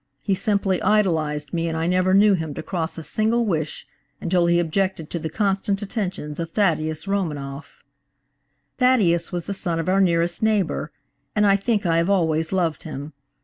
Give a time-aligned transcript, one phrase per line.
[0.23, 3.85] He simply idolized me and I never knew him to cross a single wish
[4.19, 7.83] until he objected to the constant attentions of Thaddeus Romanoff.
[8.79, 10.91] "Thaddeus was the son of our nearest neighbor,
[11.35, 13.13] and I think I have always loved him.